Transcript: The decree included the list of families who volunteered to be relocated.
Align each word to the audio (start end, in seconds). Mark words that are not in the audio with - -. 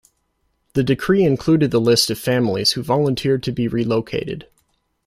The 0.73 0.81
decree 0.81 1.23
included 1.23 1.69
the 1.69 1.79
list 1.79 2.09
of 2.09 2.17
families 2.17 2.71
who 2.71 2.81
volunteered 2.81 3.43
to 3.43 3.51
be 3.51 3.67
relocated. 3.67 4.47